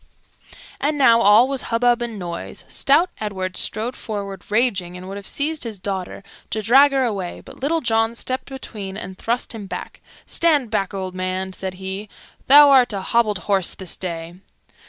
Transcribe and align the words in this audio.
And 0.79 0.97
now 0.97 1.21
all 1.21 1.47
was 1.47 1.61
hubbub 1.69 2.01
and 2.01 2.17
noise. 2.17 2.63
Stout 2.67 3.11
Edward 3.19 3.55
strode 3.55 3.95
forward 3.95 4.43
raging, 4.49 4.97
and 4.97 5.07
would 5.07 5.15
have 5.17 5.27
seized 5.27 5.63
his 5.63 5.77
daughter 5.77 6.23
to 6.49 6.63
drag 6.63 6.91
her 6.91 7.03
away, 7.03 7.39
but 7.39 7.59
Little 7.59 7.81
John 7.81 8.15
stepped 8.15 8.45
between 8.49 8.97
and 8.97 9.15
thrust 9.15 9.53
him 9.53 9.67
back. 9.67 10.01
"Stand 10.25 10.71
back, 10.71 10.95
old 10.95 11.13
man," 11.13 11.53
said 11.53 11.75
he, 11.75 12.09
"thou 12.47 12.71
art 12.71 12.93
a 12.93 13.01
hobbled 13.01 13.37
horse 13.45 13.75
this 13.75 13.95
day." 13.95 14.33